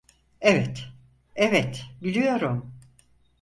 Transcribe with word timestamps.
Evet, 0.41 0.87
evet, 1.35 1.85
biliyorum. 2.03 2.73